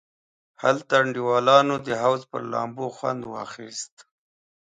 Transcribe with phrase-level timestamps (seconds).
[0.63, 3.93] هلته انډیوالانو د حوض پر لامبو خوند واخیست.